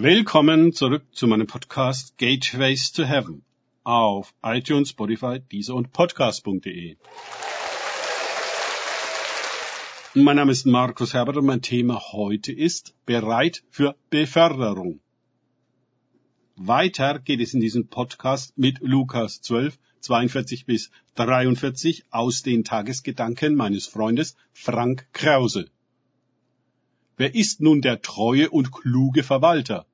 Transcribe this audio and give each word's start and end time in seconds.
Willkommen 0.00 0.72
zurück 0.72 1.02
zu 1.10 1.26
meinem 1.26 1.48
Podcast 1.48 2.16
Gateways 2.18 2.92
to 2.92 3.04
Heaven 3.04 3.42
auf 3.82 4.32
iTunes, 4.44 4.90
Spotify, 4.90 5.40
Deezer 5.40 5.74
und 5.74 5.92
Podcast.de. 5.92 6.96
Mein 10.14 10.36
Name 10.36 10.52
ist 10.52 10.66
Markus 10.66 11.14
Herbert 11.14 11.38
und 11.38 11.46
mein 11.46 11.62
Thema 11.62 12.12
heute 12.12 12.52
ist 12.52 12.94
bereit 13.06 13.64
für 13.70 13.96
Beförderung. 14.08 15.00
Weiter 16.54 17.18
geht 17.18 17.40
es 17.40 17.52
in 17.52 17.60
diesem 17.60 17.88
Podcast 17.88 18.56
mit 18.56 18.78
Lukas 18.78 19.40
12, 19.40 19.80
42 20.02 20.64
bis 20.64 20.92
43 21.16 22.04
aus 22.12 22.42
den 22.42 22.62
Tagesgedanken 22.62 23.56
meines 23.56 23.88
Freundes 23.88 24.36
Frank 24.52 25.08
Krause. 25.12 25.68
Wer 27.18 27.34
ist 27.34 27.60
nun 27.60 27.82
der 27.82 28.00
treue 28.00 28.48
und 28.48 28.70
kluge 28.70 29.24
Verwalter, 29.24 29.86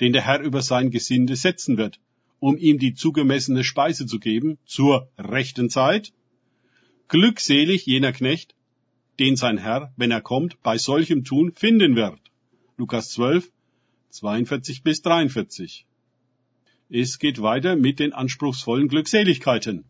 den 0.00 0.12
der 0.12 0.22
Herr 0.22 0.40
über 0.40 0.62
sein 0.62 0.90
Gesinde 0.90 1.36
setzen 1.36 1.76
wird, 1.76 2.00
um 2.40 2.58
ihm 2.58 2.80
die 2.80 2.92
zugemessene 2.92 3.62
Speise 3.62 4.04
zu 4.04 4.18
geben 4.18 4.58
zur 4.66 5.08
rechten 5.16 5.70
Zeit? 5.70 6.12
Glückselig 7.06 7.86
jener 7.86 8.12
Knecht, 8.12 8.56
den 9.20 9.36
sein 9.36 9.58
Herr, 9.58 9.92
wenn 9.96 10.10
er 10.10 10.22
kommt, 10.22 10.60
bei 10.64 10.76
solchem 10.76 11.22
Tun 11.22 11.52
finden 11.52 11.94
wird. 11.94 12.18
Lukas 12.76 13.10
12, 13.10 13.52
42 14.08 14.82
bis 14.82 15.02
43. 15.02 15.86
Es 16.90 17.20
geht 17.20 17.40
weiter 17.40 17.76
mit 17.76 18.00
den 18.00 18.12
anspruchsvollen 18.12 18.88
Glückseligkeiten. 18.88 19.84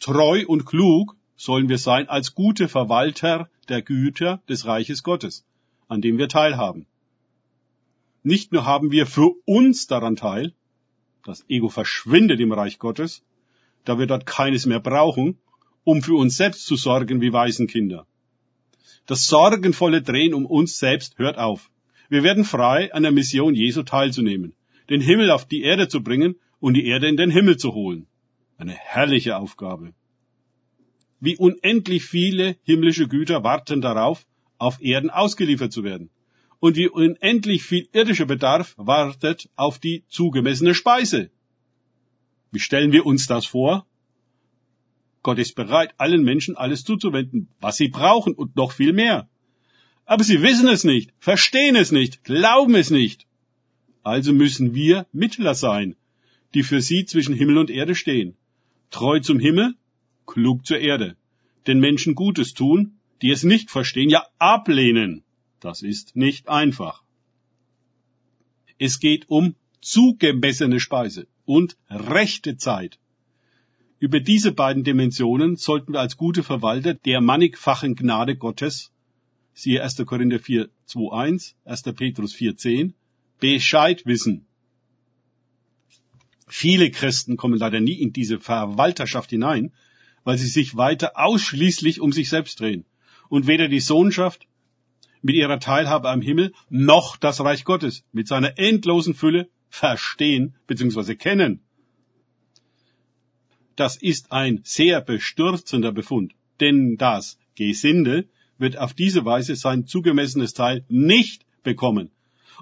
Treu 0.00 0.44
und 0.44 0.66
klug 0.66 1.14
sollen 1.36 1.68
wir 1.68 1.78
sein 1.78 2.08
als 2.08 2.34
gute 2.34 2.66
Verwalter 2.66 3.48
der 3.68 3.80
Güter 3.80 4.42
des 4.48 4.66
Reiches 4.66 5.04
Gottes 5.04 5.44
an 5.88 6.00
dem 6.00 6.18
wir 6.18 6.28
teilhaben. 6.28 6.86
Nicht 8.22 8.52
nur 8.52 8.64
haben 8.64 8.90
wir 8.90 9.06
für 9.06 9.30
uns 9.44 9.86
daran 9.86 10.16
teil, 10.16 10.54
das 11.24 11.44
Ego 11.48 11.68
verschwindet 11.68 12.40
im 12.40 12.52
Reich 12.52 12.78
Gottes, 12.78 13.22
da 13.84 13.98
wir 13.98 14.06
dort 14.06 14.26
keines 14.26 14.66
mehr 14.66 14.80
brauchen, 14.80 15.38
um 15.84 16.02
für 16.02 16.14
uns 16.14 16.36
selbst 16.36 16.66
zu 16.66 16.76
sorgen 16.76 17.20
wie 17.20 17.32
Waisenkinder. 17.32 18.06
Das 19.06 19.26
sorgenvolle 19.26 20.00
Drehen 20.00 20.32
um 20.32 20.46
uns 20.46 20.78
selbst 20.78 21.18
hört 21.18 21.36
auf. 21.36 21.70
Wir 22.08 22.22
werden 22.22 22.44
frei, 22.44 22.92
an 22.92 23.02
der 23.02 23.12
Mission 23.12 23.54
Jesu 23.54 23.82
teilzunehmen, 23.82 24.54
den 24.88 25.00
Himmel 25.00 25.30
auf 25.30 25.46
die 25.46 25.62
Erde 25.62 25.88
zu 25.88 26.02
bringen 26.02 26.36
und 26.60 26.74
die 26.74 26.86
Erde 26.86 27.08
in 27.08 27.16
den 27.16 27.30
Himmel 27.30 27.58
zu 27.58 27.74
holen. 27.74 28.06
Eine 28.56 28.72
herrliche 28.72 29.36
Aufgabe. 29.36 29.92
Wie 31.20 31.36
unendlich 31.36 32.04
viele 32.04 32.56
himmlische 32.64 33.08
Güter 33.08 33.44
warten 33.44 33.80
darauf, 33.80 34.26
auf 34.58 34.80
Erden 34.80 35.10
ausgeliefert 35.10 35.72
zu 35.72 35.84
werden. 35.84 36.10
Und 36.60 36.76
wie 36.76 36.88
unendlich 36.88 37.62
viel 37.62 37.88
irdischer 37.92 38.26
Bedarf 38.26 38.74
wartet 38.76 39.50
auf 39.56 39.78
die 39.78 40.04
zugemessene 40.08 40.74
Speise. 40.74 41.30
Wie 42.52 42.60
stellen 42.60 42.92
wir 42.92 43.04
uns 43.04 43.26
das 43.26 43.44
vor? 43.46 43.86
Gott 45.22 45.38
ist 45.38 45.54
bereit, 45.56 45.94
allen 45.98 46.22
Menschen 46.22 46.56
alles 46.56 46.84
zuzuwenden, 46.84 47.48
was 47.60 47.76
sie 47.76 47.88
brauchen 47.88 48.34
und 48.34 48.56
noch 48.56 48.72
viel 48.72 48.92
mehr. 48.92 49.28
Aber 50.06 50.22
sie 50.22 50.42
wissen 50.42 50.68
es 50.68 50.84
nicht, 50.84 51.12
verstehen 51.18 51.76
es 51.76 51.92
nicht, 51.92 52.24
glauben 52.24 52.74
es 52.74 52.90
nicht. 52.90 53.26
Also 54.02 54.32
müssen 54.32 54.74
wir 54.74 55.06
Mittler 55.12 55.54
sein, 55.54 55.96
die 56.52 56.62
für 56.62 56.82
sie 56.82 57.06
zwischen 57.06 57.34
Himmel 57.34 57.58
und 57.58 57.70
Erde 57.70 57.94
stehen. 57.94 58.36
Treu 58.90 59.20
zum 59.20 59.38
Himmel, 59.38 59.74
klug 60.26 60.66
zur 60.66 60.78
Erde. 60.78 61.16
Den 61.66 61.80
Menschen 61.80 62.14
Gutes 62.14 62.52
tun 62.52 62.98
die 63.24 63.30
es 63.30 63.42
nicht 63.42 63.70
verstehen, 63.70 64.10
ja 64.10 64.26
ablehnen. 64.38 65.24
Das 65.58 65.80
ist 65.80 66.14
nicht 66.14 66.50
einfach. 66.50 67.02
Es 68.78 69.00
geht 69.00 69.30
um 69.30 69.54
zugemessene 69.80 70.78
Speise 70.78 71.26
und 71.46 71.78
rechte 71.88 72.58
Zeit. 72.58 72.98
Über 73.98 74.20
diese 74.20 74.52
beiden 74.52 74.84
Dimensionen 74.84 75.56
sollten 75.56 75.94
wir 75.94 76.00
als 76.00 76.18
gute 76.18 76.42
Verwalter 76.42 76.92
der 76.92 77.22
mannigfachen 77.22 77.94
Gnade 77.94 78.36
Gottes, 78.36 78.92
siehe 79.54 79.82
1. 79.82 79.96
Korinther 80.04 80.38
4, 80.38 80.68
2, 80.84 81.16
1, 81.16 81.56
1. 81.64 81.82
Petrus 81.94 82.34
4, 82.34 82.58
10, 82.58 82.94
Bescheid 83.40 84.04
wissen. 84.04 84.44
Viele 86.46 86.90
Christen 86.90 87.38
kommen 87.38 87.58
leider 87.58 87.80
nie 87.80 87.94
in 88.02 88.12
diese 88.12 88.38
Verwalterschaft 88.38 89.30
hinein, 89.30 89.72
weil 90.24 90.36
sie 90.36 90.46
sich 90.46 90.76
weiter 90.76 91.12
ausschließlich 91.14 92.02
um 92.02 92.12
sich 92.12 92.28
selbst 92.28 92.60
drehen 92.60 92.84
und 93.28 93.46
weder 93.46 93.68
die 93.68 93.80
Sohnschaft 93.80 94.46
mit 95.22 95.36
ihrer 95.36 95.58
Teilhabe 95.58 96.10
am 96.10 96.20
Himmel 96.20 96.52
noch 96.68 97.16
das 97.16 97.40
Reich 97.40 97.64
Gottes 97.64 98.04
mit 98.12 98.28
seiner 98.28 98.58
endlosen 98.58 99.14
Fülle 99.14 99.48
verstehen 99.70 100.54
bzw. 100.66 101.14
kennen. 101.16 101.60
Das 103.76 103.96
ist 103.96 104.30
ein 104.30 104.60
sehr 104.62 105.00
bestürzender 105.00 105.92
Befund, 105.92 106.34
denn 106.60 106.96
das 106.96 107.38
Gesinde 107.56 108.28
wird 108.58 108.78
auf 108.78 108.94
diese 108.94 109.24
Weise 109.24 109.56
sein 109.56 109.86
zugemessenes 109.86 110.52
Teil 110.52 110.84
nicht 110.88 111.44
bekommen. 111.62 112.10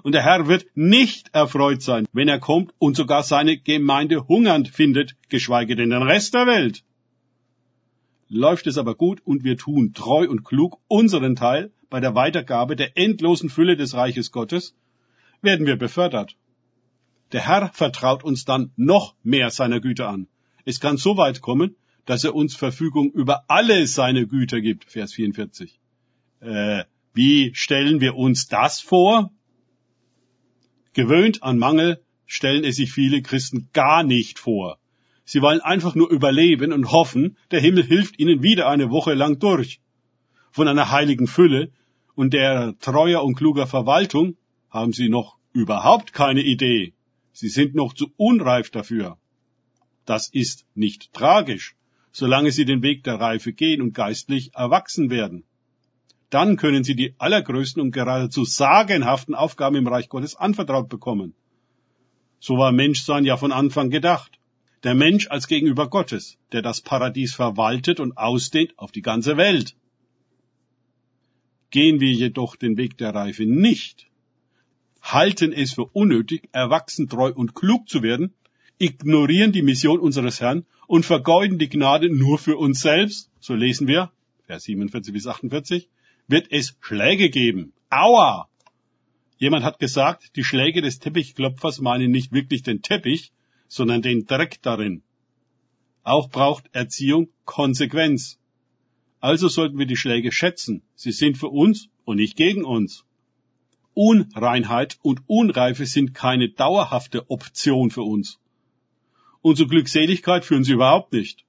Und 0.01 0.13
der 0.13 0.23
Herr 0.23 0.47
wird 0.47 0.65
nicht 0.73 1.29
erfreut 1.33 1.81
sein, 1.81 2.07
wenn 2.13 2.27
er 2.27 2.39
kommt 2.39 2.73
und 2.79 2.95
sogar 2.95 3.23
seine 3.23 3.57
Gemeinde 3.57 4.27
hungernd 4.27 4.69
findet, 4.69 5.15
geschweige 5.29 5.75
denn 5.75 5.91
den 5.91 6.01
Rest 6.01 6.33
der 6.33 6.47
Welt. 6.47 6.83
Läuft 8.35 8.65
es 8.65 8.79
aber 8.79 8.95
gut 8.95 9.21
und 9.23 9.43
wir 9.43 9.57
tun 9.57 9.93
treu 9.93 10.27
und 10.27 10.43
klug 10.43 10.79
unseren 10.87 11.35
Teil 11.35 11.71
bei 11.91 11.99
der 11.99 12.15
Weitergabe 12.15 12.75
der 12.75 12.97
endlosen 12.97 13.47
Fülle 13.47 13.77
des 13.77 13.93
Reiches 13.93 14.31
Gottes, 14.31 14.75
werden 15.43 15.67
wir 15.67 15.75
befördert. 15.75 16.35
Der 17.31 17.45
Herr 17.47 17.71
vertraut 17.71 18.23
uns 18.23 18.43
dann 18.43 18.71
noch 18.75 19.13
mehr 19.21 19.51
seiner 19.51 19.79
Güter 19.79 20.09
an. 20.09 20.27
Es 20.65 20.79
kann 20.79 20.97
so 20.97 21.15
weit 21.15 21.41
kommen, 21.41 21.75
dass 22.05 22.23
er 22.23 22.33
uns 22.33 22.55
Verfügung 22.55 23.11
über 23.11 23.43
alle 23.49 23.85
seine 23.85 24.25
Güter 24.25 24.61
gibt. 24.61 24.85
Vers 24.85 25.13
44. 25.13 25.79
Äh, 26.39 26.85
wie 27.13 27.53
stellen 27.53 28.01
wir 28.01 28.15
uns 28.15 28.47
das 28.47 28.79
vor? 28.79 29.31
Gewöhnt 30.93 31.43
an 31.43 31.59
Mangel 31.59 32.03
stellen 32.25 32.63
es 32.63 32.77
sich 32.77 32.91
viele 32.91 33.21
Christen 33.21 33.69
gar 33.73 34.01
nicht 34.01 34.39
vor. 34.39 34.79
Sie 35.25 35.41
wollen 35.41 35.61
einfach 35.61 35.95
nur 35.95 36.09
überleben 36.09 36.73
und 36.73 36.91
hoffen, 36.91 37.37
der 37.51 37.61
Himmel 37.61 37.83
hilft 37.83 38.19
ihnen 38.19 38.43
wieder 38.43 38.67
eine 38.67 38.89
Woche 38.89 39.13
lang 39.13 39.39
durch. 39.39 39.79
Von 40.51 40.67
einer 40.67 40.91
heiligen 40.91 41.27
Fülle 41.27 41.71
und 42.15 42.33
der 42.33 42.77
treuer 42.79 43.23
und 43.23 43.35
kluger 43.35 43.67
Verwaltung 43.67 44.35
haben 44.69 44.91
sie 44.91 45.09
noch 45.09 45.37
überhaupt 45.53 46.13
keine 46.13 46.41
Idee. 46.41 46.93
Sie 47.31 47.49
sind 47.49 47.73
noch 47.73 47.93
zu 47.93 48.11
unreif 48.17 48.69
dafür. 48.69 49.17
Das 50.05 50.29
ist 50.29 50.65
nicht 50.75 51.13
tragisch, 51.13 51.75
solange 52.11 52.51
sie 52.51 52.65
den 52.65 52.81
Weg 52.81 53.03
der 53.03 53.19
Reife 53.19 53.53
gehen 53.53 53.81
und 53.81 53.93
geistlich 53.93 54.53
erwachsen 54.53 55.09
werden. 55.09 55.45
Dann 56.29 56.57
können 56.57 56.83
sie 56.83 56.95
die 56.95 57.13
allergrößten 57.17 57.81
und 57.81 57.91
geradezu 57.91 58.43
sagenhaften 58.43 59.35
Aufgaben 59.35 59.75
im 59.75 59.87
Reich 59.87 60.09
Gottes 60.09 60.35
anvertraut 60.35 60.89
bekommen. 60.89 61.33
So 62.39 62.57
war 62.57 62.71
Menschsein 62.71 63.23
ja 63.23 63.37
von 63.37 63.51
Anfang 63.51 63.89
gedacht. 63.89 64.39
Der 64.83 64.95
Mensch 64.95 65.27
als 65.29 65.47
gegenüber 65.47 65.89
Gottes, 65.89 66.37
der 66.51 66.61
das 66.61 66.81
Paradies 66.81 67.33
verwaltet 67.33 68.01
und 68.01 68.17
ausdehnt 68.17 68.77
auf 68.77 68.91
die 68.91 69.01
ganze 69.01 69.37
Welt. 69.37 69.75
Gehen 71.71 72.01
wir 72.01 72.11
jedoch 72.11 72.57
den 72.57 72.75
Weg 72.77 72.97
der 72.97 73.15
Reife 73.15 73.45
nicht, 73.45 74.07
halten 75.01 75.53
es 75.53 75.73
für 75.73 75.85
unnötig, 75.85 76.49
erwachsen, 76.51 77.07
treu 77.07 77.31
und 77.33 77.55
klug 77.55 77.87
zu 77.87 78.03
werden, 78.03 78.33
ignorieren 78.77 79.53
die 79.53 79.61
Mission 79.61 79.99
unseres 79.99 80.41
Herrn 80.41 80.65
und 80.87 81.05
vergeuden 81.05 81.59
die 81.59 81.69
Gnade 81.69 82.13
nur 82.13 82.37
für 82.37 82.57
uns 82.57 82.81
selbst, 82.81 83.31
so 83.39 83.55
lesen 83.55 83.87
wir, 83.87 84.11
Vers 84.45 84.63
47 84.63 85.13
bis 85.13 85.27
48, 85.27 85.89
wird 86.27 86.47
es 86.51 86.77
Schläge 86.81 87.29
geben. 87.29 87.73
Aua! 87.89 88.49
Jemand 89.37 89.63
hat 89.63 89.79
gesagt, 89.79 90.35
die 90.35 90.43
Schläge 90.43 90.81
des 90.81 90.99
Teppichklopfers 90.99 91.79
meinen 91.79 92.11
nicht 92.11 92.33
wirklich 92.33 92.63
den 92.63 92.81
Teppich, 92.81 93.31
sondern 93.73 94.03
den 94.03 94.27
Dreck 94.27 94.61
darin. 94.61 95.01
Auch 96.03 96.29
braucht 96.29 96.65
Erziehung 96.73 97.29
Konsequenz. 97.45 98.37
Also 99.19 99.47
sollten 99.47 99.79
wir 99.79 99.87
die 99.87 99.97
Schläge 99.97 100.31
schätzen. 100.31 100.83
Sie 100.93 101.11
sind 101.11 101.37
für 101.39 101.47
uns 101.47 101.89
und 102.05 102.17
nicht 102.17 102.35
gegen 102.35 102.65
uns. 102.65 103.03
Unreinheit 103.95 104.99
und 105.01 105.21
Unreife 105.25 105.87
sind 105.87 106.13
keine 106.13 106.49
dauerhafte 106.49 107.31
Option 107.31 107.89
für 107.89 108.03
uns. 108.03 108.37
Unsere 109.41 109.67
Glückseligkeit 109.67 110.45
führen 110.45 110.63
sie 110.63 110.73
überhaupt 110.73 111.11
nicht. 111.11 111.43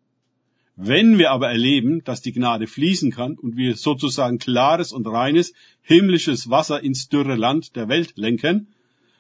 Wenn 0.77 1.19
wir 1.19 1.31
aber 1.31 1.51
erleben, 1.51 2.03
dass 2.05 2.23
die 2.23 2.33
Gnade 2.33 2.67
fließen 2.67 3.11
kann 3.11 3.37
und 3.37 3.57
wir 3.57 3.77
sozusagen 3.77 4.39
klares 4.39 4.93
und 4.93 5.07
reines 5.07 5.53
himmlisches 5.83 6.49
Wasser 6.49 6.83
ins 6.83 7.09
dürre 7.11 7.37
Land 7.37 7.77
der 7.77 7.89
Welt 7.89 8.15
lenken, 8.17 8.69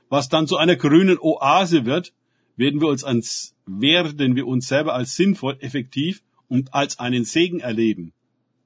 was 0.09 0.31
dann 0.31 0.47
zu 0.47 0.57
einer 0.57 0.77
grünen 0.77 1.19
Oase 1.19 1.85
wird, 1.85 2.13
werden 2.57 2.81
wir 2.81 2.89
uns 2.89 3.05
als, 3.05 3.55
werden 3.67 4.37
wir 4.37 4.47
uns 4.47 4.69
selber 4.69 4.95
als 4.95 5.17
sinnvoll, 5.17 5.57
effektiv 5.61 6.23
und 6.49 6.75
als 6.75 6.99
einen 6.99 7.25
Segen 7.25 7.61
erleben. 7.61 8.13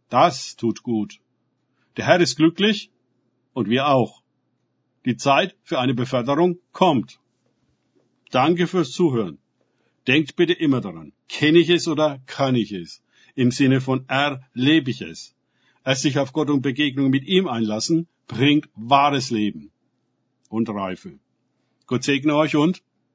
Das 0.09 0.57
tut 0.57 0.83
gut. 0.83 1.21
Der 1.97 2.07
Herr 2.07 2.21
ist 2.21 2.37
glücklich 2.37 2.91
und 3.53 3.69
wir 3.69 3.89
auch. 3.89 4.23
Die 5.05 5.17
Zeit 5.17 5.57
für 5.63 5.79
eine 5.79 5.95
Beförderung 5.95 6.59
kommt. 6.73 7.19
Danke 8.31 8.67
fürs 8.67 8.91
Zuhören. 8.91 9.39
Denkt 10.07 10.37
bitte 10.37 10.53
immer 10.53 10.81
daran, 10.81 11.13
kenne 11.29 11.59
ich 11.59 11.71
es 11.71 11.89
oder 11.89 12.21
kann 12.27 12.55
ich 12.57 12.73
es? 12.73 13.03
Im 13.35 13.51
Sinne 13.51 13.81
von 13.81 14.05
erlebe 14.09 14.91
ich 14.91 15.01
es. 15.03 15.35
Es 15.85 16.03
sich 16.03 16.19
auf 16.19 16.33
Gott 16.33 16.51
und 16.51 16.63
Begegnung 16.63 17.11
mit 17.11 17.25
ihm 17.25 17.47
einlassen, 17.47 18.09
bringt 18.27 18.69
wahres 18.75 19.31
Leben 19.31 19.71
und 20.49 20.69
Reife. 20.69 21.19
Gott 21.87 22.05
segne 22.05 22.35
euch 22.35 22.57
und 22.57 22.83